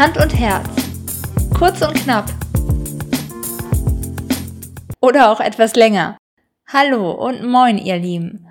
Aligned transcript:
Hand 0.00 0.16
und 0.16 0.34
Herz. 0.34 0.66
Kurz 1.52 1.82
und 1.82 1.92
knapp. 1.92 2.24
Oder 5.02 5.30
auch 5.30 5.40
etwas 5.40 5.74
länger. 5.74 6.16
Hallo 6.66 7.10
und 7.10 7.44
moin, 7.44 7.76
ihr 7.76 7.98
Lieben. 7.98 8.46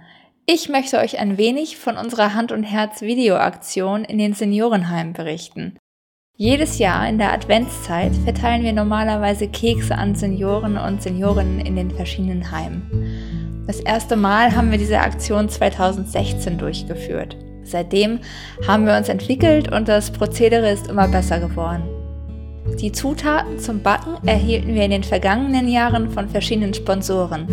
Ich 0.46 0.70
möchte 0.70 1.00
euch 1.00 1.18
ein 1.18 1.40
wenig 1.40 1.78
von 1.78 1.98
unserer 1.98 2.36
Hand 2.36 2.52
und 2.52 2.62
Herz 2.62 3.02
Videoaktion 3.02 4.06
in 4.06 4.20
den 4.20 4.34
Seniorenheimen 4.34 5.14
berichten. 5.14 5.80
Jedes 6.38 6.78
Jahr 6.78 7.10
in 7.10 7.18
der 7.18 7.34
Adventszeit 7.34 8.16
verteilen 8.16 8.62
wir 8.62 8.74
normalerweise 8.74 9.48
Kekse 9.48 9.96
an 9.96 10.14
Senioren 10.14 10.78
und 10.78 11.02
Seniorinnen 11.02 11.62
in 11.62 11.76
den 11.76 11.90
verschiedenen 11.90 12.52
Heimen. 12.52 13.64
Das 13.66 13.80
erste 13.80 14.16
Mal 14.16 14.56
haben 14.56 14.70
wir 14.70 14.78
diese 14.78 15.00
Aktion 15.00 15.50
2016 15.50 16.60
durchgeführt. 16.60 17.36
Seitdem 17.64 18.20
haben 18.68 18.86
wir 18.86 18.98
uns 18.98 19.10
entwickelt 19.10 19.72
und 19.72 19.88
das 19.88 20.12
Prozedere 20.12 20.70
ist 20.70 20.88
immer 20.88 21.08
besser 21.08 21.40
geworden. 21.40 21.84
Die 22.80 22.92
Zutaten 22.92 23.60
zum 23.60 23.82
Backen 23.82 24.16
erhielten 24.28 24.74
wir 24.74 24.84
in 24.84 24.92
den 24.92 25.04
vergangenen 25.04 25.68
Jahren 25.68 26.10
von 26.10 26.30
verschiedenen 26.30 26.74
Sponsoren. 26.74 27.48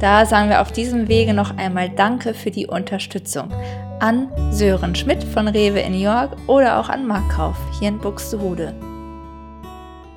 Da 0.00 0.26
sagen 0.26 0.48
wir 0.48 0.60
auf 0.60 0.72
diesem 0.72 1.08
Wege 1.08 1.34
noch 1.34 1.56
einmal 1.56 1.90
Danke 1.90 2.34
für 2.34 2.50
die 2.50 2.66
Unterstützung 2.66 3.52
an 4.00 4.28
Sören 4.50 4.94
Schmidt 4.94 5.22
von 5.22 5.48
Rewe 5.48 5.80
in 5.80 5.94
York 5.94 6.36
oder 6.46 6.80
auch 6.80 6.88
an 6.88 7.06
Markkauf 7.06 7.56
hier 7.78 7.88
in 7.88 7.98
Buxtehude. 7.98 8.74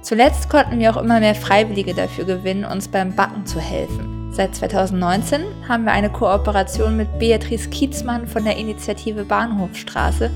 Zuletzt 0.02 0.49
konnten 0.49 0.80
wir 0.80 0.91
auch 0.91 1.02
immer 1.02 1.20
mehr 1.20 1.35
Freiwillige 1.35 1.94
dafür 1.94 2.26
gewinnen, 2.26 2.66
uns 2.66 2.88
beim 2.88 3.16
Backen 3.16 3.46
zu 3.46 3.60
helfen. 3.60 4.16
Seit 4.38 4.54
2019 4.54 5.41
haben 5.68 5.86
wir 5.86 5.94
eine 5.94 6.12
Kooperation 6.12 6.96
mit 6.96 7.18
Beatrice 7.18 7.72
Kietzmann 7.72 8.27
von 8.27 8.44
der 8.44 8.55
Initiative 8.55 9.23
Bahnhofstraße, 9.23 10.30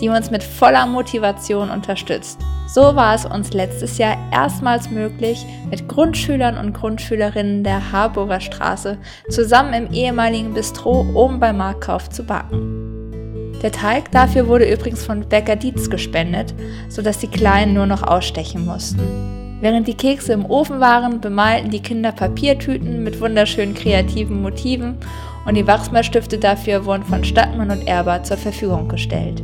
die 0.00 0.08
uns 0.08 0.32
mit 0.32 0.42
voller 0.42 0.86
Motivation 0.86 1.70
unterstützt. 1.70 2.40
So 2.66 2.96
war 2.96 3.14
es 3.14 3.24
uns 3.24 3.52
letztes 3.52 3.96
Jahr 3.96 4.16
erstmals 4.32 4.90
möglich, 4.90 5.46
mit 5.70 5.86
Grundschülern 5.86 6.58
und 6.58 6.72
Grundschülerinnen 6.72 7.62
der 7.62 7.92
Harburger 7.92 8.40
Straße 8.40 8.98
zusammen 9.30 9.72
im 9.72 9.92
ehemaligen 9.92 10.52
Bistro 10.52 11.06
oben 11.14 11.38
bei 11.38 11.52
Marktkauf 11.52 12.10
zu 12.10 12.24
backen. 12.24 13.52
Der 13.62 13.70
Teig 13.70 14.10
dafür 14.10 14.48
wurde 14.48 14.68
übrigens 14.68 15.04
von 15.04 15.28
Bäcker 15.28 15.54
Dietz 15.54 15.88
gespendet, 15.88 16.52
sodass 16.88 17.18
die 17.18 17.28
Kleinen 17.28 17.74
nur 17.74 17.86
noch 17.86 18.02
ausstechen 18.02 18.66
mussten. 18.66 19.43
Während 19.60 19.88
die 19.88 19.96
Kekse 19.96 20.32
im 20.32 20.44
Ofen 20.44 20.80
waren, 20.80 21.20
bemalten 21.20 21.70
die 21.70 21.80
Kinder 21.80 22.12
Papiertüten 22.12 23.02
mit 23.02 23.20
wunderschönen 23.20 23.74
kreativen 23.74 24.42
Motiven 24.42 24.96
und 25.46 25.54
die 25.54 25.66
Wachsmalstifte 25.66 26.38
dafür 26.38 26.84
wurden 26.84 27.04
von 27.04 27.24
Stadtmann 27.24 27.70
und 27.70 27.86
Erber 27.86 28.22
zur 28.22 28.36
Verfügung 28.36 28.88
gestellt. 28.88 29.42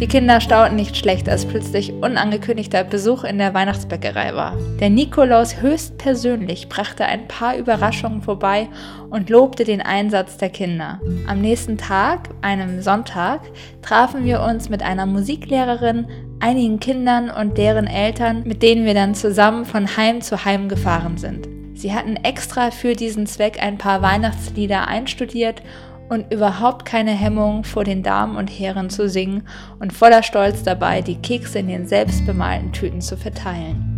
Die 0.00 0.08
Kinder 0.08 0.40
staunten 0.40 0.74
nicht 0.74 0.96
schlecht, 0.96 1.28
als 1.28 1.46
plötzlich 1.46 1.92
unangekündigter 1.92 2.82
Besuch 2.82 3.22
in 3.22 3.38
der 3.38 3.54
Weihnachtsbäckerei 3.54 4.34
war. 4.34 4.56
Der 4.80 4.90
Nikolaus 4.90 5.62
höchstpersönlich 5.62 6.68
brachte 6.68 7.04
ein 7.04 7.28
paar 7.28 7.56
Überraschungen 7.56 8.20
vorbei 8.20 8.68
und 9.08 9.30
lobte 9.30 9.62
den 9.62 9.80
Einsatz 9.80 10.36
der 10.36 10.50
Kinder. 10.50 11.00
Am 11.28 11.40
nächsten 11.40 11.78
Tag, 11.78 12.28
einem 12.42 12.82
Sonntag, 12.82 13.40
trafen 13.82 14.24
wir 14.24 14.42
uns 14.42 14.68
mit 14.68 14.82
einer 14.82 15.06
Musiklehrerin, 15.06 16.06
einigen 16.40 16.80
Kindern 16.80 17.30
und 17.30 17.58
deren 17.58 17.86
Eltern, 17.86 18.42
mit 18.44 18.62
denen 18.62 18.84
wir 18.84 18.94
dann 18.94 19.14
zusammen 19.14 19.64
von 19.64 19.96
Heim 19.96 20.20
zu 20.20 20.44
Heim 20.44 20.68
gefahren 20.68 21.16
sind. 21.16 21.48
Sie 21.74 21.92
hatten 21.92 22.16
extra 22.16 22.70
für 22.70 22.94
diesen 22.94 23.26
Zweck 23.26 23.62
ein 23.62 23.78
paar 23.78 24.00
Weihnachtslieder 24.00 24.88
einstudiert 24.88 25.62
und 26.08 26.32
überhaupt 26.32 26.84
keine 26.84 27.12
Hemmung 27.12 27.64
vor 27.64 27.84
den 27.84 28.02
Damen 28.02 28.36
und 28.36 28.48
Herren 28.48 28.90
zu 28.90 29.08
singen 29.08 29.46
und 29.80 29.92
voller 29.92 30.22
Stolz 30.22 30.62
dabei, 30.62 31.02
die 31.02 31.16
Kekse 31.16 31.58
in 31.58 31.68
den 31.68 31.86
selbstbemalten 31.86 32.72
Tüten 32.72 33.00
zu 33.00 33.16
verteilen. 33.16 33.94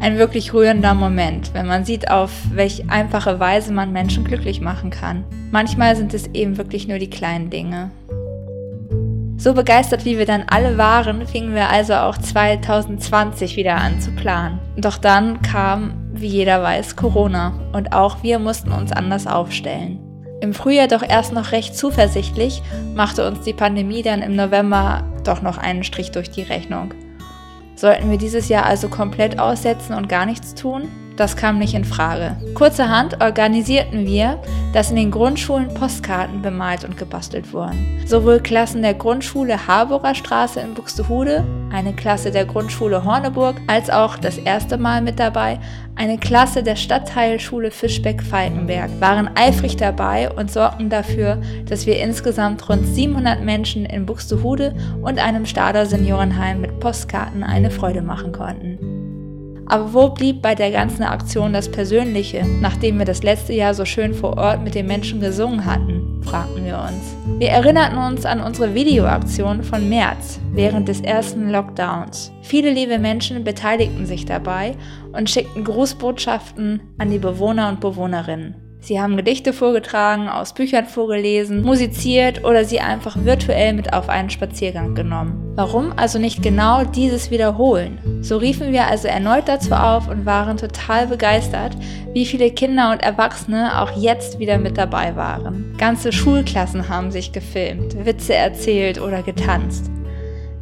Ein 0.00 0.18
wirklich 0.18 0.52
rührender 0.52 0.94
Moment, 0.94 1.54
wenn 1.54 1.66
man 1.66 1.84
sieht, 1.84 2.10
auf 2.10 2.32
welch 2.52 2.90
einfache 2.90 3.38
Weise 3.38 3.72
man 3.72 3.92
Menschen 3.92 4.24
glücklich 4.24 4.60
machen 4.60 4.90
kann. 4.90 5.22
Manchmal 5.52 5.94
sind 5.94 6.12
es 6.12 6.26
eben 6.34 6.56
wirklich 6.56 6.88
nur 6.88 6.98
die 6.98 7.10
kleinen 7.10 7.50
Dinge. 7.50 7.92
So 9.42 9.54
begeistert 9.54 10.04
wie 10.04 10.18
wir 10.18 10.24
dann 10.24 10.44
alle 10.46 10.78
waren, 10.78 11.26
fingen 11.26 11.52
wir 11.52 11.68
also 11.68 11.94
auch 11.94 12.16
2020 12.16 13.56
wieder 13.56 13.74
an 13.74 14.00
zu 14.00 14.12
planen. 14.12 14.60
Doch 14.76 14.98
dann 14.98 15.42
kam, 15.42 15.94
wie 16.12 16.28
jeder 16.28 16.62
weiß, 16.62 16.94
Corona 16.94 17.52
und 17.72 17.92
auch 17.92 18.22
wir 18.22 18.38
mussten 18.38 18.70
uns 18.70 18.92
anders 18.92 19.26
aufstellen. 19.26 19.98
Im 20.40 20.54
Frühjahr 20.54 20.86
doch 20.86 21.02
erst 21.02 21.32
noch 21.32 21.50
recht 21.50 21.76
zuversichtlich, 21.76 22.62
machte 22.94 23.26
uns 23.26 23.40
die 23.40 23.52
Pandemie 23.52 24.04
dann 24.04 24.22
im 24.22 24.36
November 24.36 25.02
doch 25.24 25.42
noch 25.42 25.58
einen 25.58 25.82
Strich 25.82 26.12
durch 26.12 26.30
die 26.30 26.42
Rechnung. 26.42 26.94
Sollten 27.74 28.12
wir 28.12 28.18
dieses 28.18 28.48
Jahr 28.48 28.64
also 28.64 28.88
komplett 28.88 29.40
aussetzen 29.40 29.96
und 29.96 30.08
gar 30.08 30.24
nichts 30.24 30.54
tun? 30.54 30.82
Das 31.16 31.36
kam 31.36 31.58
nicht 31.58 31.74
in 31.74 31.84
Frage. 31.84 32.36
Kurzerhand 32.54 33.22
organisierten 33.22 34.06
wir, 34.06 34.40
dass 34.72 34.90
in 34.90 34.96
den 34.96 35.10
Grundschulen 35.10 35.72
Postkarten 35.74 36.42
bemalt 36.42 36.84
und 36.84 36.96
gebastelt 36.96 37.52
wurden. 37.52 38.02
Sowohl 38.06 38.40
Klassen 38.40 38.82
der 38.82 38.94
Grundschule 38.94 39.66
Harburger 39.66 40.14
Straße 40.14 40.60
in 40.60 40.74
Buxtehude, 40.74 41.44
eine 41.72 41.92
Klasse 41.92 42.30
der 42.30 42.46
Grundschule 42.46 43.04
Horneburg, 43.04 43.56
als 43.66 43.90
auch 43.90 44.16
das 44.16 44.38
erste 44.38 44.78
Mal 44.78 45.02
mit 45.02 45.18
dabei 45.18 45.58
eine 45.94 46.16
Klasse 46.16 46.62
der 46.62 46.76
Stadtteilschule 46.76 47.70
Fischbeck-Falkenberg 47.70 48.90
waren 49.00 49.28
eifrig 49.36 49.76
dabei 49.76 50.30
und 50.30 50.50
sorgten 50.50 50.88
dafür, 50.88 51.40
dass 51.66 51.86
wir 51.86 52.00
insgesamt 52.00 52.66
rund 52.68 52.86
700 52.86 53.42
Menschen 53.42 53.84
in 53.84 54.06
Buxtehude 54.06 54.74
und 55.02 55.18
einem 55.18 55.44
Stader 55.44 55.84
Seniorenheim 55.84 56.62
mit 56.62 56.80
Postkarten 56.80 57.44
eine 57.44 57.70
Freude 57.70 58.00
machen 58.00 58.32
konnten. 58.32 58.91
Aber 59.72 59.94
wo 59.94 60.10
blieb 60.10 60.42
bei 60.42 60.54
der 60.54 60.70
ganzen 60.70 61.02
Aktion 61.02 61.54
das 61.54 61.70
Persönliche, 61.70 62.44
nachdem 62.60 62.98
wir 62.98 63.06
das 63.06 63.22
letzte 63.22 63.54
Jahr 63.54 63.72
so 63.72 63.86
schön 63.86 64.12
vor 64.12 64.36
Ort 64.36 64.62
mit 64.62 64.74
den 64.74 64.86
Menschen 64.86 65.18
gesungen 65.18 65.64
hatten, 65.64 66.20
fragten 66.22 66.66
wir 66.66 66.78
uns. 66.78 67.16
Wir 67.38 67.48
erinnerten 67.48 67.96
uns 67.96 68.26
an 68.26 68.42
unsere 68.42 68.74
Videoaktion 68.74 69.62
von 69.62 69.88
März 69.88 70.40
während 70.52 70.88
des 70.88 71.00
ersten 71.00 71.48
Lockdowns. 71.48 72.32
Viele 72.42 72.70
liebe 72.70 72.98
Menschen 72.98 73.44
beteiligten 73.44 74.04
sich 74.04 74.26
dabei 74.26 74.76
und 75.12 75.30
schickten 75.30 75.64
Grußbotschaften 75.64 76.82
an 76.98 77.10
die 77.10 77.18
Bewohner 77.18 77.70
und 77.70 77.80
Bewohnerinnen. 77.80 78.61
Sie 78.84 79.00
haben 79.00 79.16
Gedichte 79.16 79.52
vorgetragen, 79.52 80.28
aus 80.28 80.54
Büchern 80.54 80.86
vorgelesen, 80.86 81.62
musiziert 81.62 82.44
oder 82.44 82.64
sie 82.64 82.80
einfach 82.80 83.16
virtuell 83.24 83.74
mit 83.74 83.92
auf 83.92 84.08
einen 84.08 84.28
Spaziergang 84.28 84.96
genommen. 84.96 85.52
Warum 85.54 85.92
also 85.96 86.18
nicht 86.18 86.42
genau 86.42 86.82
dieses 86.82 87.30
wiederholen? 87.30 88.00
So 88.22 88.38
riefen 88.38 88.72
wir 88.72 88.88
also 88.88 89.06
erneut 89.06 89.46
dazu 89.46 89.72
auf 89.72 90.08
und 90.08 90.26
waren 90.26 90.56
total 90.56 91.06
begeistert, 91.06 91.76
wie 92.12 92.26
viele 92.26 92.50
Kinder 92.50 92.90
und 92.90 93.04
Erwachsene 93.04 93.80
auch 93.80 93.96
jetzt 93.96 94.40
wieder 94.40 94.58
mit 94.58 94.76
dabei 94.76 95.14
waren. 95.14 95.76
Ganze 95.78 96.10
Schulklassen 96.10 96.88
haben 96.88 97.12
sich 97.12 97.30
gefilmt, 97.30 98.04
Witze 98.04 98.34
erzählt 98.34 99.00
oder 99.00 99.22
getanzt. 99.22 99.92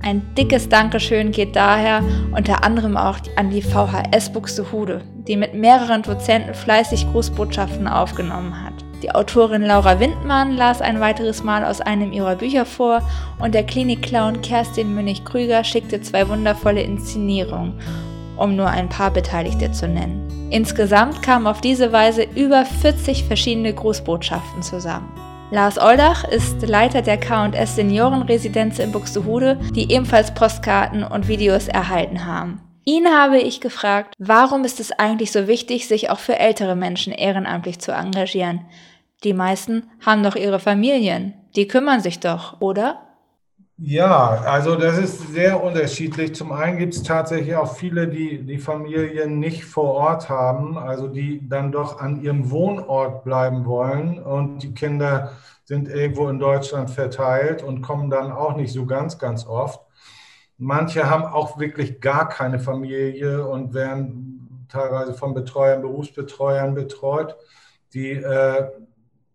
Ein 0.02 0.22
dickes 0.34 0.68
Dankeschön 0.68 1.30
geht 1.30 1.56
daher 1.56 2.02
unter 2.34 2.64
anderem 2.64 2.96
auch 2.96 3.18
an 3.36 3.50
die 3.50 3.60
VHS 3.60 4.32
Buxtehude, 4.32 5.02
die 5.28 5.36
mit 5.36 5.54
mehreren 5.54 6.02
Dozenten 6.02 6.54
fleißig 6.54 7.06
Grußbotschaften 7.12 7.86
aufgenommen 7.86 8.64
hat. 8.64 8.72
Die 9.02 9.14
Autorin 9.14 9.62
Laura 9.62 10.00
Windmann 10.00 10.56
las 10.56 10.80
ein 10.80 11.00
weiteres 11.00 11.42
Mal 11.42 11.64
aus 11.64 11.80
einem 11.80 12.12
ihrer 12.12 12.36
Bücher 12.36 12.64
vor 12.64 13.02
und 13.38 13.54
der 13.54 13.64
Klinikclown 13.64 14.40
Kerstin 14.40 14.94
Münnig-Krüger 14.94 15.64
schickte 15.64 16.00
zwei 16.00 16.28
wundervolle 16.28 16.82
Inszenierungen, 16.82 17.74
um 18.36 18.56
nur 18.56 18.68
ein 18.68 18.88
paar 18.88 19.10
Beteiligte 19.10 19.72
zu 19.72 19.86
nennen. 19.86 20.48
Insgesamt 20.50 21.22
kamen 21.22 21.46
auf 21.46 21.60
diese 21.60 21.92
Weise 21.92 22.26
über 22.34 22.64
40 22.64 23.24
verschiedene 23.24 23.72
Grußbotschaften 23.72 24.62
zusammen. 24.62 25.29
Lars 25.52 25.78
Oldach 25.78 26.22
ist 26.22 26.62
Leiter 26.68 27.02
der 27.02 27.18
K&S 27.18 27.74
Seniorenresidenz 27.74 28.78
in 28.78 28.92
Buxtehude, 28.92 29.58
die 29.74 29.92
ebenfalls 29.92 30.32
Postkarten 30.32 31.02
und 31.02 31.26
Videos 31.26 31.66
erhalten 31.66 32.24
haben. 32.24 32.60
Ihn 32.84 33.08
habe 33.08 33.38
ich 33.38 33.60
gefragt, 33.60 34.14
warum 34.20 34.64
ist 34.64 34.78
es 34.78 34.92
eigentlich 34.92 35.32
so 35.32 35.48
wichtig, 35.48 35.88
sich 35.88 36.08
auch 36.08 36.20
für 36.20 36.38
ältere 36.38 36.76
Menschen 36.76 37.12
ehrenamtlich 37.12 37.80
zu 37.80 37.90
engagieren? 37.90 38.64
Die 39.24 39.34
meisten 39.34 39.90
haben 40.06 40.22
doch 40.22 40.36
ihre 40.36 40.60
Familien, 40.60 41.34
die 41.56 41.66
kümmern 41.66 42.00
sich 42.00 42.20
doch, 42.20 42.60
oder? 42.60 43.09
Ja, 43.82 44.42
also 44.42 44.76
das 44.76 44.98
ist 44.98 45.32
sehr 45.32 45.62
unterschiedlich. 45.62 46.34
Zum 46.34 46.52
einen 46.52 46.76
gibt 46.78 46.94
es 46.94 47.02
tatsächlich 47.02 47.54
auch 47.56 47.74
viele, 47.76 48.08
die 48.08 48.42
die 48.44 48.58
Familien 48.58 49.38
nicht 49.38 49.64
vor 49.64 49.94
Ort 49.94 50.28
haben, 50.28 50.76
also 50.76 51.08
die 51.08 51.48
dann 51.48 51.72
doch 51.72 51.98
an 51.98 52.20
ihrem 52.22 52.50
Wohnort 52.50 53.24
bleiben 53.24 53.64
wollen 53.64 54.22
und 54.22 54.58
die 54.58 54.74
Kinder 54.74 55.32
sind 55.64 55.88
irgendwo 55.88 56.28
in 56.28 56.38
Deutschland 56.38 56.90
verteilt 56.90 57.62
und 57.62 57.80
kommen 57.80 58.10
dann 58.10 58.32
auch 58.32 58.54
nicht 58.54 58.72
so 58.72 58.84
ganz, 58.84 59.18
ganz 59.18 59.46
oft. 59.46 59.80
Manche 60.58 61.08
haben 61.08 61.24
auch 61.24 61.58
wirklich 61.58 62.00
gar 62.00 62.28
keine 62.28 62.60
Familie 62.60 63.46
und 63.46 63.72
werden 63.72 64.66
teilweise 64.68 65.14
von 65.14 65.32
Betreuern, 65.32 65.80
Berufsbetreuern 65.80 66.74
betreut, 66.74 67.34
die 67.94 68.10
äh, 68.12 68.68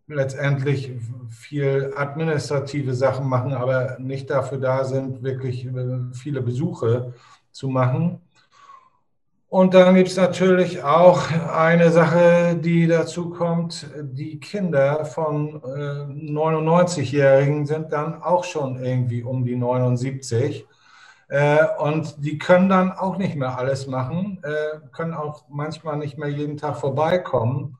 letztendlich 0.08 0.92
viel 1.30 1.94
administrative 1.96 2.94
Sachen 2.94 3.28
machen, 3.28 3.54
aber 3.54 3.98
nicht 4.00 4.30
dafür 4.30 4.60
da 4.60 4.84
sind, 4.86 5.24
wirklich 5.24 5.68
viele 6.14 6.42
Besuche 6.42 7.14
zu 7.52 7.70
machen. 7.70 8.22
Und 9.48 9.74
dann 9.74 9.96
gibt 9.96 10.10
es 10.10 10.18
natürlich 10.18 10.84
auch 10.84 11.32
eine 11.32 11.90
Sache, 11.90 12.58
die 12.60 12.88
dazu 12.88 13.30
kommt. 13.30 13.88
Die 14.02 14.40
Kinder 14.40 15.06
von 15.06 15.62
äh, 15.64 16.04
99-Jährigen 16.34 17.66
sind 17.66 17.94
dann 17.94 18.22
auch 18.22 18.44
schon 18.44 18.84
irgendwie 18.84 19.24
um 19.24 19.46
die 19.46 19.56
79. 19.56 20.68
Äh, 21.30 21.66
und 21.80 22.26
die 22.26 22.38
können 22.38 22.70
dann 22.70 22.92
auch 22.92 23.18
nicht 23.18 23.36
mehr 23.36 23.58
alles 23.58 23.88
machen, 23.88 24.42
äh, 24.44 24.80
können 24.92 25.14
auch 25.14 25.46
manchmal 25.48 25.98
nicht 25.98 26.18
mehr 26.18 26.30
jeden 26.30 26.58
Tag 26.58 26.78
vorbeikommen. 26.78 27.78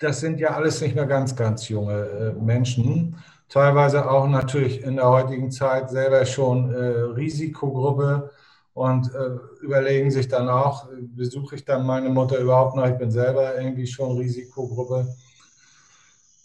Das 0.00 0.20
sind 0.20 0.40
ja 0.40 0.54
alles 0.54 0.80
nicht 0.80 0.94
mehr 0.94 1.06
ganz, 1.06 1.36
ganz 1.36 1.68
junge 1.68 1.92
äh, 1.92 2.32
Menschen. 2.32 3.16
Teilweise 3.50 4.10
auch 4.10 4.26
natürlich 4.26 4.82
in 4.82 4.96
der 4.96 5.08
heutigen 5.08 5.50
Zeit 5.50 5.90
selber 5.90 6.24
schon 6.24 6.72
äh, 6.72 6.78
Risikogruppe 6.78 8.30
und 8.72 9.14
äh, 9.14 9.62
überlegen 9.62 10.10
sich 10.10 10.26
dann 10.26 10.48
auch, 10.48 10.88
besuche 11.00 11.56
ich 11.56 11.66
dann 11.66 11.84
meine 11.84 12.08
Mutter 12.08 12.38
überhaupt 12.38 12.76
noch? 12.76 12.88
Ich 12.88 12.96
bin 12.96 13.10
selber 13.10 13.56
irgendwie 13.60 13.86
schon 13.86 14.16
Risikogruppe. 14.16 15.06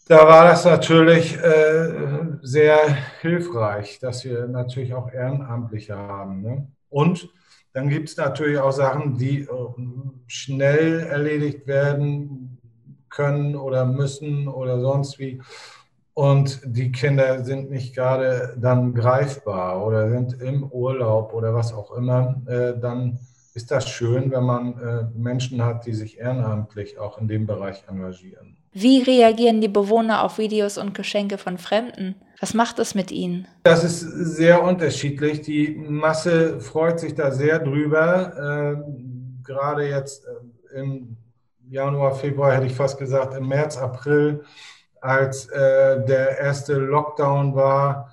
Da 0.07 0.27
war 0.27 0.43
das 0.43 0.65
natürlich 0.65 1.37
äh, 1.37 1.93
sehr 2.41 2.77
hilfreich, 3.21 3.99
dass 3.99 4.25
wir 4.25 4.47
natürlich 4.47 4.93
auch 4.93 5.09
Ehrenamtliche 5.09 5.95
haben. 5.95 6.41
Ne? 6.41 6.67
Und 6.89 7.29
dann 7.71 7.87
gibt 7.87 8.09
es 8.09 8.17
natürlich 8.17 8.57
auch 8.57 8.71
Sachen, 8.71 9.17
die 9.17 9.41
äh, 9.41 9.47
schnell 10.27 10.99
erledigt 11.01 11.67
werden 11.67 12.44
können 13.15 13.55
oder 13.55 13.85
müssen 13.85 14.47
oder 14.47 14.79
sonst 14.79 15.19
wie 15.19 15.41
und 16.15 16.61
die 16.65 16.93
Kinder 16.93 17.43
sind 17.43 17.69
nicht 17.69 17.93
gerade 17.93 18.55
dann 18.57 18.93
greifbar 18.93 19.85
oder 19.85 20.09
sind 20.09 20.41
im 20.41 20.63
Urlaub 20.63 21.33
oder 21.33 21.53
was 21.53 21.73
auch 21.73 21.91
immer, 21.91 22.41
äh, 22.47 22.79
dann 22.79 23.19
ist 23.53 23.69
das 23.69 23.89
schön, 23.89 24.31
wenn 24.31 24.43
man 24.43 24.79
äh, 24.79 25.07
Menschen 25.13 25.63
hat, 25.63 25.85
die 25.85 25.93
sich 25.93 26.17
ehrenamtlich 26.17 26.99
auch 26.99 27.17
in 27.17 27.27
dem 27.27 27.45
Bereich 27.45 27.83
engagieren. 27.89 28.55
Wie 28.71 29.01
reagieren 29.01 29.59
die 29.59 29.67
Bewohner 29.67 30.23
auf 30.23 30.37
Videos 30.37 30.77
und 30.77 30.93
Geschenke 30.93 31.37
von 31.37 31.57
Fremden? 31.57 32.15
Was 32.39 32.53
macht 32.53 32.79
es 32.79 32.95
mit 32.95 33.11
ihnen? 33.11 33.47
Das 33.63 33.83
ist 33.83 33.99
sehr 33.99 34.63
unterschiedlich. 34.63 35.41
Die 35.41 35.75
Masse 35.75 36.61
freut 36.61 36.99
sich 36.99 37.13
da 37.15 37.31
sehr 37.31 37.59
drüber. 37.59 38.77
Äh, 38.77 39.43
gerade 39.43 39.89
jetzt 39.89 40.25
äh, 40.25 40.79
im 40.79 41.17
Januar, 41.69 42.15
Februar 42.15 42.53
hätte 42.53 42.67
ich 42.67 42.75
fast 42.75 42.97
gesagt, 42.97 43.33
im 43.35 43.47
März, 43.47 43.77
April 43.77 44.43
als 45.01 45.47
äh, 45.47 46.03
der 46.05 46.39
erste 46.39 46.75
Lockdown 46.75 47.55
war. 47.55 48.11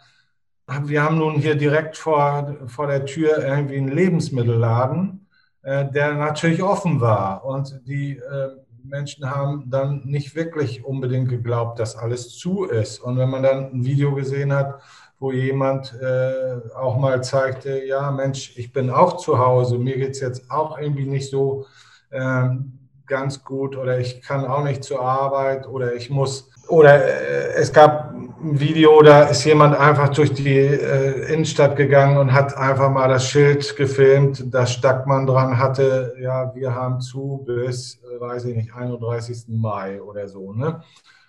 Wir 0.84 1.02
haben 1.02 1.18
nun 1.18 1.34
hier 1.34 1.54
direkt 1.54 1.96
vor, 1.96 2.56
vor 2.66 2.86
der 2.86 3.04
Tür 3.04 3.44
irgendwie 3.44 3.76
einen 3.76 3.88
Lebensmittelladen, 3.88 5.26
äh, 5.62 5.90
der 5.90 6.14
natürlich 6.14 6.62
offen 6.62 7.00
war. 7.00 7.44
Und 7.44 7.80
die 7.86 8.16
äh, 8.16 8.48
Menschen 8.84 9.28
haben 9.30 9.64
dann 9.68 10.02
nicht 10.04 10.34
wirklich 10.34 10.84
unbedingt 10.84 11.28
geglaubt, 11.28 11.78
dass 11.78 11.96
alles 11.96 12.30
zu 12.30 12.64
ist. 12.64 13.00
Und 13.00 13.16
wenn 13.18 13.30
man 13.30 13.42
dann 13.42 13.72
ein 13.72 13.84
Video 13.84 14.14
gesehen 14.14 14.52
hat, 14.52 14.80
wo 15.18 15.30
jemand 15.30 15.94
äh, 16.00 16.56
auch 16.74 16.98
mal 16.98 17.22
zeigte, 17.22 17.84
ja 17.84 18.10
Mensch, 18.10 18.56
ich 18.56 18.72
bin 18.72 18.90
auch 18.90 19.18
zu 19.18 19.38
Hause, 19.38 19.78
mir 19.78 19.96
geht 19.96 20.10
es 20.10 20.20
jetzt 20.20 20.50
auch 20.50 20.78
irgendwie 20.78 21.06
nicht 21.06 21.30
so 21.30 21.66
ähm, 22.10 22.81
ganz 23.06 23.44
gut 23.44 23.76
oder 23.76 23.98
ich 23.98 24.22
kann 24.22 24.44
auch 24.44 24.64
nicht 24.64 24.84
zur 24.84 25.00
Arbeit 25.00 25.66
oder 25.66 25.94
ich 25.94 26.10
muss 26.10 26.50
oder 26.68 27.04
äh, 27.04 27.54
es 27.54 27.72
gab 27.72 28.14
ein 28.14 28.58
Video, 28.60 29.02
da 29.02 29.24
ist 29.24 29.44
jemand 29.44 29.76
einfach 29.76 30.08
durch 30.08 30.32
die 30.32 30.56
äh, 30.56 31.32
Innenstadt 31.32 31.76
gegangen 31.76 32.16
und 32.16 32.32
hat 32.32 32.56
einfach 32.56 32.90
mal 32.90 33.08
das 33.08 33.28
Schild 33.28 33.76
gefilmt, 33.76 34.52
das 34.52 34.72
Stackmann 34.72 35.26
dran 35.26 35.58
hatte, 35.58 36.14
ja, 36.20 36.54
wir 36.54 36.74
haben 36.74 37.00
zu 37.00 37.42
bis, 37.44 38.00
äh, 38.02 38.20
weiß 38.20 38.46
ich 38.46 38.56
nicht, 38.56 38.74
31. 38.74 39.44
Mai 39.48 40.00
oder 40.00 40.28
so. 40.28 40.52
Ne? 40.52 40.82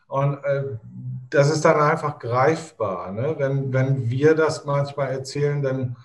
Und 0.08 0.36
äh, 0.44 0.64
das 1.30 1.52
ist 1.52 1.66
dann 1.66 1.80
einfach 1.80 2.20
greifbar. 2.20 3.12
Ne? 3.12 3.36
Wenn, 3.38 3.74
wenn 3.74 4.10
wir 4.10 4.36
das 4.36 4.66
manchmal 4.66 5.10
erzählen, 5.10 5.62
dann 5.62 5.96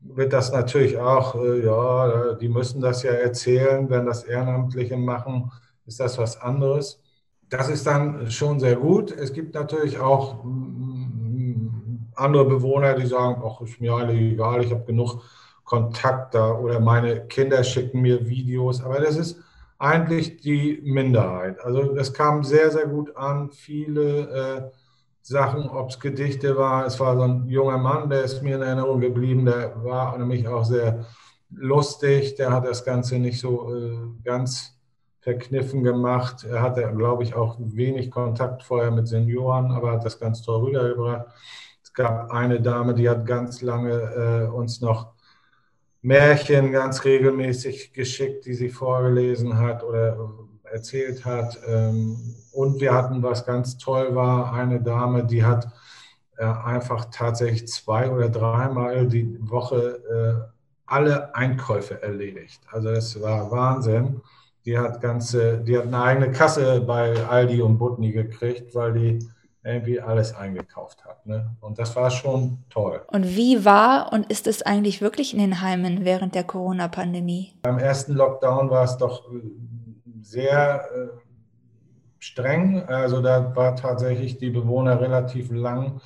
wird 0.00 0.32
das 0.32 0.52
natürlich 0.52 0.98
auch, 0.98 1.34
äh, 1.36 1.64
ja, 1.64 2.34
die 2.34 2.48
müssen 2.48 2.80
das 2.80 3.02
ja 3.02 3.12
erzählen, 3.12 3.88
wenn 3.90 4.06
das 4.06 4.24
Ehrenamtliche 4.24 4.96
machen, 4.96 5.50
ist 5.86 6.00
das 6.00 6.18
was 6.18 6.40
anderes 6.40 7.00
das 7.48 7.68
ist 7.68 7.86
dann 7.86 8.30
schon 8.30 8.60
sehr 8.60 8.76
gut. 8.76 9.12
Es 9.12 9.32
gibt 9.32 9.54
natürlich 9.54 9.98
auch 9.98 10.44
mm, 10.44 12.10
andere 12.14 12.44
Bewohner, 12.44 12.94
die 12.94 13.06
sagen, 13.06 13.42
ach, 13.44 13.60
ist 13.60 13.80
mir 13.80 13.94
alle 13.94 14.12
egal, 14.12 14.64
ich 14.64 14.70
habe 14.72 14.84
genug 14.84 15.22
Kontakt 15.64 16.34
da 16.34 16.52
oder 16.54 16.80
meine 16.80 17.26
Kinder 17.26 17.62
schicken 17.64 18.00
mir 18.00 18.28
Videos, 18.28 18.82
aber 18.82 19.00
das 19.00 19.16
ist 19.16 19.40
eigentlich 19.78 20.38
die 20.38 20.80
Minderheit. 20.84 21.60
Also 21.60 21.94
das 21.94 22.12
kam 22.14 22.44
sehr, 22.44 22.70
sehr 22.70 22.86
gut 22.86 23.16
an. 23.16 23.50
Viele 23.50 24.70
äh, 24.72 24.76
Sachen, 25.26 25.68
ob 25.68 25.90
es 25.90 25.98
Gedichte 25.98 26.56
war, 26.56 26.86
es 26.86 27.00
war 27.00 27.16
so 27.16 27.22
ein 27.22 27.48
junger 27.48 27.78
Mann, 27.78 28.08
der 28.08 28.22
ist 28.22 28.44
mir 28.44 28.54
in 28.54 28.62
Erinnerung 28.62 29.00
geblieben, 29.00 29.44
der 29.44 29.82
war 29.82 30.16
nämlich 30.16 30.46
auch 30.46 30.64
sehr 30.64 31.04
lustig, 31.50 32.36
der 32.36 32.52
hat 32.52 32.64
das 32.64 32.84
Ganze 32.84 33.18
nicht 33.18 33.40
so 33.40 33.74
äh, 33.74 33.96
ganz 34.22 34.78
verkniffen 35.18 35.82
gemacht. 35.82 36.44
Er 36.44 36.62
hatte, 36.62 36.92
glaube 36.94 37.24
ich, 37.24 37.34
auch 37.34 37.56
wenig 37.58 38.12
Kontakt 38.12 38.62
vorher 38.62 38.92
mit 38.92 39.08
Senioren, 39.08 39.72
aber 39.72 39.90
hat 39.90 40.04
das 40.04 40.20
ganz 40.20 40.42
toll 40.42 40.66
rübergebracht. 40.66 41.26
Es 41.82 41.92
gab 41.92 42.30
eine 42.30 42.60
Dame, 42.60 42.94
die 42.94 43.08
hat 43.08 43.26
ganz 43.26 43.62
lange 43.62 43.90
äh, 43.90 44.46
uns 44.46 44.80
noch 44.80 45.14
Märchen 46.02 46.70
ganz 46.70 47.04
regelmäßig 47.04 47.92
geschickt, 47.92 48.46
die 48.46 48.54
sie 48.54 48.68
vorgelesen 48.68 49.58
hat 49.58 49.82
oder 49.82 50.30
erzählt 50.72 51.24
hat. 51.24 51.58
Ähm, 51.66 52.34
und 52.52 52.80
wir 52.80 52.94
hatten, 52.94 53.22
was 53.22 53.44
ganz 53.44 53.78
toll 53.78 54.14
war, 54.14 54.52
eine 54.52 54.80
Dame, 54.80 55.24
die 55.24 55.44
hat 55.44 55.68
äh, 56.36 56.44
einfach 56.44 57.06
tatsächlich 57.10 57.68
zwei 57.68 58.10
oder 58.10 58.28
dreimal 58.28 59.06
die 59.06 59.38
Woche 59.40 60.46
äh, 60.46 60.50
alle 60.86 61.34
Einkäufe 61.34 62.02
erledigt. 62.02 62.60
Also 62.70 62.90
das 62.90 63.20
war 63.20 63.50
Wahnsinn 63.50 64.20
die 64.66 64.76
hat 64.76 65.00
ganze, 65.00 65.58
die 65.58 65.78
hat 65.78 65.86
eine 65.86 66.02
eigene 66.02 66.32
Kasse 66.32 66.80
bei 66.80 67.24
Aldi 67.24 67.62
und 67.62 67.78
Butni 67.78 68.10
gekriegt, 68.10 68.74
weil 68.74 68.92
die 68.92 69.18
irgendwie 69.64 70.00
alles 70.00 70.34
eingekauft 70.34 71.04
hat. 71.04 71.24
Ne? 71.26 71.50
Und 71.60 71.78
das 71.78 71.94
war 71.96 72.10
schon 72.10 72.58
toll. 72.68 73.00
Und 73.08 73.24
wie 73.36 73.64
war 73.64 74.12
und 74.12 74.30
ist 74.30 74.46
es 74.46 74.62
eigentlich 74.62 75.00
wirklich 75.00 75.32
in 75.32 75.40
den 75.40 75.60
Heimen 75.60 76.04
während 76.04 76.34
der 76.34 76.44
Corona-Pandemie? 76.44 77.54
Beim 77.62 77.78
ersten 77.78 78.14
Lockdown 78.14 78.70
war 78.70 78.84
es 78.84 78.96
doch 78.96 79.32
äh, 79.32 79.40
sehr 80.26 80.88
äh, 80.92 81.08
streng. 82.18 82.82
Also 82.82 83.20
da 83.22 83.54
war 83.54 83.76
tatsächlich 83.76 84.38
die 84.38 84.50
Bewohner 84.50 85.00
relativ 85.00 85.50
lang 85.52 86.00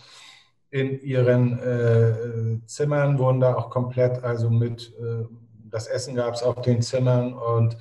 in 0.71 1.01
ihren 1.01 1.59
äh, 1.59 2.67
Zimmern, 2.67 3.19
wurden 3.19 3.41
da 3.41 3.55
auch 3.55 3.71
komplett, 3.71 4.23
also 4.23 4.51
mit, 4.51 4.93
äh, 5.01 5.25
das 5.71 5.87
Essen 5.87 6.15
gab 6.15 6.35
es 6.35 6.43
auf 6.43 6.61
den 6.61 6.83
Zimmern 6.83 7.33
und 7.33 7.77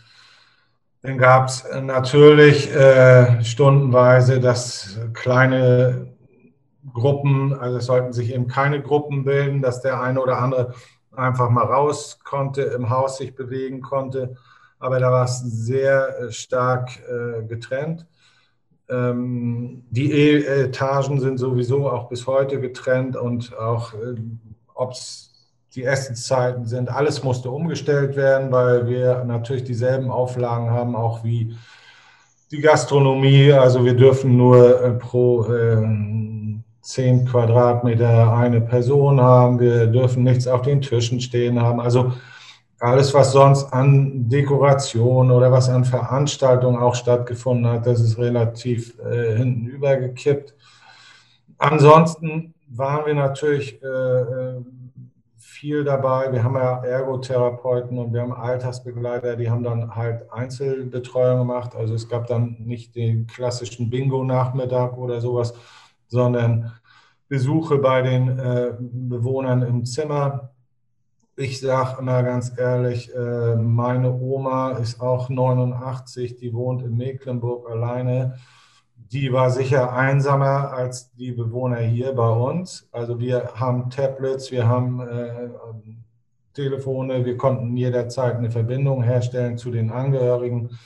dann 1.02 1.18
gab 1.18 1.48
es 1.48 1.66
natürlich 1.82 2.74
äh, 2.74 3.44
stundenweise, 3.44 4.40
dass 4.40 5.00
kleine 5.14 6.14
Gruppen, 6.94 7.54
also 7.54 7.78
es 7.78 7.86
sollten 7.86 8.12
sich 8.12 8.34
eben 8.34 8.48
keine 8.48 8.82
Gruppen 8.82 9.24
bilden, 9.24 9.62
dass 9.62 9.82
der 9.82 10.02
eine 10.02 10.22
oder 10.22 10.40
andere 10.40 10.74
einfach 11.16 11.50
mal 11.50 11.66
raus 11.66 12.20
konnte, 12.24 12.62
im 12.64 12.90
Haus 12.90 13.18
sich 13.18 13.36
bewegen 13.36 13.82
konnte. 13.82 14.36
Aber 14.80 15.00
da 15.00 15.12
war 15.12 15.26
es 15.26 15.40
sehr 15.40 16.20
äh, 16.20 16.32
stark 16.32 16.90
äh, 17.08 17.44
getrennt. 17.44 18.08
Ähm, 18.90 19.84
die 19.90 20.12
Etagen 20.46 21.20
sind 21.20 21.38
sowieso 21.38 21.90
auch 21.90 22.10
bis 22.10 22.26
heute 22.26 22.60
getrennt 22.60 23.16
und 23.16 23.56
auch, 23.58 23.94
äh, 23.94 24.16
ob 24.74 24.94
es 24.94 25.30
die 25.76 25.84
Essenszeiten 25.84 26.66
sind. 26.66 26.90
Alles 26.90 27.24
musste 27.24 27.52
umgestellt 27.52 28.16
werden, 28.16 28.52
weil 28.52 28.88
wir 28.88 29.24
natürlich 29.24 29.64
dieselben 29.64 30.10
Auflagen 30.10 30.72
haben, 30.72 30.96
auch 30.96 31.24
wie 31.24 31.56
die 32.52 32.62
Gastronomie. 32.62 33.52
Also 33.54 33.86
wir 33.86 33.94
dürfen 33.94 34.36
nur 34.36 34.82
äh, 34.82 34.92
pro 34.92 35.44
äh, 35.46 35.86
10 36.82 37.26
Quadratmeter 37.26 38.34
eine 38.34 38.62
Person 38.62 39.22
haben. 39.22 39.60
Wir 39.60 39.86
dürfen 39.86 40.24
nichts 40.24 40.48
auf 40.48 40.64
den 40.64 40.82
Tischen 40.82 41.22
stehen 41.22 41.62
haben. 41.62 41.80
Also 41.80 42.14
alles, 42.80 43.14
was 43.14 43.32
sonst 43.32 43.72
an 43.74 44.30
Dekoration 44.30 45.32
oder 45.32 45.52
was 45.52 45.70
an 45.70 45.86
Veranstaltungen 45.86 46.80
auch 46.80 46.96
stattgefunden 46.96 47.68
hat, 47.68 47.86
das 47.86 48.00
ist 48.00 48.18
relativ 48.18 48.98
äh, 49.00 49.38
hinten 49.38 49.68
übergekippt. 49.68 50.56
Ansonsten 51.58 52.54
waren 52.70 53.06
wir 53.06 53.16
natürlich 53.16 53.82
äh, 53.84 53.88
äh 53.88 54.62
viel 55.60 55.84
dabei. 55.84 56.32
Wir 56.32 56.42
haben 56.42 56.56
ja 56.56 56.82
Ergotherapeuten 56.86 57.98
und 57.98 58.14
wir 58.14 58.22
haben 58.22 58.32
Altersbegleiter, 58.32 59.36
die 59.36 59.50
haben 59.50 59.64
dann 59.64 59.94
halt 59.94 60.32
Einzelbetreuung 60.32 61.40
gemacht. 61.40 61.76
Also 61.76 61.96
es 61.96 62.08
gab 62.08 62.28
dann 62.28 62.56
nicht 62.60 62.96
den 62.96 63.28
klassischen 63.28 63.90
Bingo-Nachmittag 63.90 64.98
oder 64.98 65.20
sowas, 65.20 65.54
sondern 66.08 66.72
Besuche 67.28 67.78
bei 67.78 68.02
den 68.02 68.40
äh, 68.40 68.74
Bewohnern 68.80 69.64
im 69.64 69.86
Zimmer. 69.86 70.52
Ich 71.40 71.62
sage 71.62 72.02
immer 72.02 72.22
ganz 72.24 72.52
ehrlich, 72.58 73.16
äh, 73.16 73.56
meine 73.56 74.14
Oma 74.14 74.72
ist 74.72 75.00
auch 75.00 75.30
89, 75.30 76.36
die 76.36 76.54
wohnt 76.54 76.82
in 76.82 76.98
Mecklenburg 76.98 77.70
alleine 77.70 78.36
die 79.12 79.34
war 79.34 79.50
sicher 79.50 79.94
einsamer 79.94 80.72
als 80.72 81.12
die 81.16 81.32
Bewohner 81.32 81.78
hier 81.78 82.14
bei 82.14 82.30
uns. 82.30 82.88
Also 82.92 83.20
wir 83.20 83.52
haben 83.56 83.90
Tablets, 83.90 84.52
wir 84.52 84.68
haben 84.68 85.00
äh, 85.02 85.50
Telefone, 86.54 87.26
wir 87.26 87.38
konnten 87.38 87.76
jederzeit 87.76 88.36
eine 88.36 88.52
Verbindung 88.52 89.02
herstellen 89.02 89.58
zu 89.58 89.72
den 89.72 89.92
Angehörigen. 89.92 90.78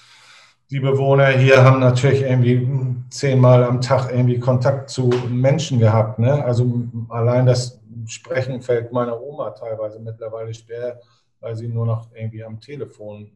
Die 0.69 0.79
Bewohner 0.79 1.27
hier 1.27 1.63
haben 1.63 1.81
natürlich 1.81 2.21
irgendwie 2.21 2.67
zehnmal 3.09 3.63
am 3.63 3.81
Tag 3.81 4.09
irgendwie 4.11 4.39
Kontakt 4.39 4.89
zu 4.89 5.09
Menschen 5.29 5.79
gehabt. 5.79 6.17
Ne? 6.19 6.43
Also 6.43 6.83
allein 7.09 7.45
das 7.45 7.81
Sprechen 8.07 8.61
fällt 8.61 8.91
meiner 8.91 9.21
Oma 9.21 9.51
teilweise 9.51 9.99
mittlerweile 9.99 10.53
schwer, 10.53 10.99
weil 11.39 11.55
sie 11.55 11.67
nur 11.67 11.85
noch 11.85 12.09
irgendwie 12.13 12.43
am 12.43 12.59
Telefon 12.59 13.31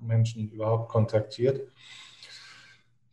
Menschen 0.00 0.48
überhaupt 0.50 0.88
kontaktiert. 0.88 1.60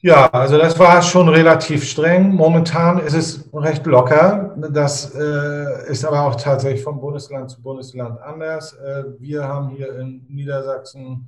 Ja, 0.05 0.27
also 0.27 0.59
das 0.59 0.77
war 0.77 1.01
schon 1.01 1.29
relativ 1.29 1.83
streng. 1.83 2.31
Momentan 2.35 2.99
ist 2.99 3.15
es 3.15 3.49
recht 3.51 3.85
locker. 3.87 4.55
Das 4.71 5.15
äh, 5.15 5.89
ist 5.89 6.05
aber 6.05 6.21
auch 6.21 6.35
tatsächlich 6.35 6.83
von 6.83 7.01
Bundesland 7.01 7.49
zu 7.49 7.59
Bundesland 7.59 8.21
anders. 8.21 8.73
Äh, 8.73 9.03
wir 9.17 9.47
haben 9.47 9.69
hier 9.69 9.97
in 9.97 10.23
Niedersachsen 10.29 11.27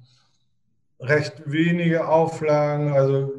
recht 0.99 1.41
wenige 1.45 2.07
Auflagen. 2.07 2.93
Also 2.93 3.33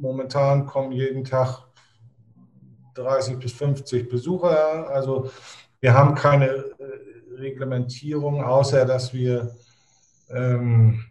momentan 0.00 0.64
kommen 0.64 0.92
jeden 0.92 1.24
Tag 1.24 1.64
30 2.94 3.38
bis 3.38 3.52
50 3.52 4.08
Besucher. 4.08 4.88
Also 4.88 5.30
wir 5.80 5.94
haben 5.94 6.14
keine 6.14 6.46
äh, 6.46 6.74
Reglementierung, 7.38 8.44
außer 8.44 8.84
dass 8.84 9.14
wir 9.14 9.54
ähm, 10.30 11.04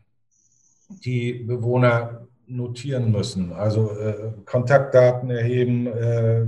die 0.89 1.33
Bewohner 1.33 2.27
notieren 2.47 3.11
müssen. 3.11 3.53
Also 3.53 3.91
äh, 3.91 4.31
Kontaktdaten 4.45 5.29
erheben. 5.29 5.87
Äh, 5.87 6.45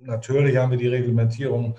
natürlich 0.00 0.56
haben 0.56 0.70
wir 0.70 0.78
die 0.78 0.88
Reglementierung, 0.88 1.76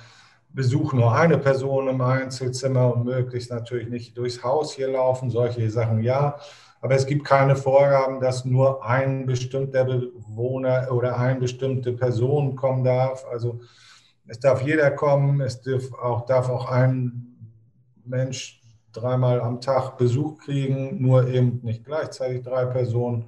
Besuch 0.50 0.94
nur 0.94 1.14
eine 1.14 1.38
Person 1.38 1.88
im 1.88 2.02
Einzelzimmer 2.02 2.94
und 2.94 3.06
möglichst 3.06 3.52
natürlich 3.52 3.90
nicht 3.90 4.18
durchs 4.18 4.44
Haus 4.44 4.74
hier 4.74 4.90
laufen. 4.90 5.30
Solche 5.30 5.70
Sachen 5.70 6.02
ja. 6.02 6.38
Aber 6.82 6.96
es 6.96 7.06
gibt 7.06 7.26
keine 7.26 7.56
Vorgaben, 7.56 8.20
dass 8.20 8.46
nur 8.46 8.84
ein 8.84 9.26
bestimmter 9.26 9.86
Bewohner 9.86 10.88
oder 10.92 11.18
eine 11.18 11.40
bestimmte 11.40 11.94
Person 11.94 12.56
kommen 12.56 12.84
darf. 12.84 13.26
Also 13.32 13.60
es 14.28 14.40
darf 14.40 14.62
jeder 14.62 14.92
kommen, 14.92 15.42
es 15.42 15.62
darf 15.62 15.94
auch, 15.94 16.26
darf 16.26 16.50
auch 16.50 16.70
ein 16.70 17.36
Mensch 18.06 18.62
dreimal 18.92 19.42
am 19.42 19.62
Tag 19.62 19.98
Besuch 19.98 20.38
kriegen, 20.40 21.02
nur 21.02 21.28
eben 21.28 21.60
nicht 21.64 21.86
gleichzeitig 21.86 22.44
drei 22.44 22.66
Personen. 22.66 23.26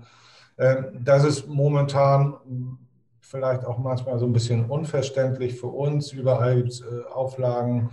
Ähm, 0.57 0.85
das 1.03 1.23
ist 1.23 1.47
momentan 1.47 2.35
vielleicht 3.21 3.65
auch 3.65 3.77
manchmal 3.77 4.17
so 4.17 4.25
ein 4.25 4.33
bisschen 4.33 4.65
unverständlich 4.65 5.59
für 5.59 5.67
uns. 5.67 6.11
Überall 6.11 6.57
gibt 6.57 6.69
es 6.69 6.81
äh, 6.81 7.03
Auflagen. 7.13 7.89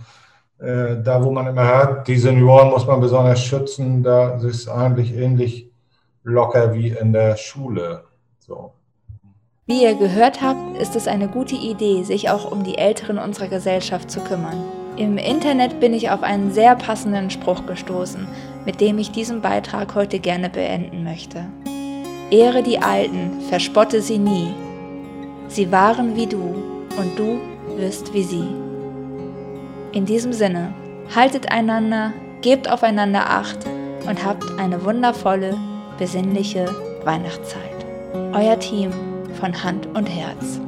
Äh, 0.59 1.01
da, 1.03 1.23
wo 1.23 1.31
man 1.31 1.47
immer 1.47 1.67
hört, 1.67 2.07
die 2.07 2.17
Senioren 2.17 2.69
muss 2.69 2.87
man 2.87 2.99
besonders 2.99 3.43
schützen, 3.43 4.01
da 4.01 4.35
ist 4.37 4.43
es 4.43 4.67
eigentlich 4.67 5.13
ähnlich 5.13 5.71
locker 6.23 6.73
wie 6.73 6.89
in 6.89 7.13
der 7.13 7.37
Schule. 7.37 8.03
So. 8.39 8.73
Wie 9.69 9.83
ihr 9.83 9.95
gehört 9.95 10.41
habt, 10.41 10.77
ist 10.77 10.95
es 10.95 11.09
eine 11.09 11.27
gute 11.27 11.55
Idee, 11.55 12.03
sich 12.03 12.29
auch 12.29 12.49
um 12.49 12.63
die 12.63 12.77
Älteren 12.77 13.17
unserer 13.17 13.49
Gesellschaft 13.49 14.09
zu 14.09 14.21
kümmern. 14.21 14.63
Im 14.95 15.17
Internet 15.17 15.81
bin 15.81 15.93
ich 15.93 16.09
auf 16.09 16.23
einen 16.23 16.53
sehr 16.53 16.73
passenden 16.77 17.29
Spruch 17.29 17.65
gestoßen, 17.65 18.29
mit 18.63 18.79
dem 18.79 18.97
ich 18.97 19.11
diesen 19.11 19.41
Beitrag 19.41 19.93
heute 19.93 20.19
gerne 20.19 20.49
beenden 20.49 21.03
möchte. 21.03 21.47
Ehre 22.31 22.63
die 22.63 22.79
Alten, 22.79 23.41
verspotte 23.49 24.01
sie 24.01 24.19
nie. 24.19 24.53
Sie 25.49 25.69
waren 25.69 26.15
wie 26.15 26.27
du 26.27 26.55
und 26.97 27.19
du 27.19 27.37
wirst 27.75 28.13
wie 28.13 28.23
sie. 28.23 28.47
In 29.91 30.05
diesem 30.05 30.31
Sinne, 30.31 30.73
haltet 31.13 31.51
einander, 31.51 32.13
gebt 32.39 32.71
aufeinander 32.71 33.29
Acht 33.29 33.59
und 34.07 34.23
habt 34.23 34.45
eine 34.57 34.85
wundervolle, 34.85 35.57
besinnliche 35.97 36.73
Weihnachtszeit. 37.03 37.85
Euer 38.33 38.57
Team 38.59 38.91
von 39.35 39.63
Hand 39.63 39.85
und 39.87 40.05
Herz. 40.07 40.59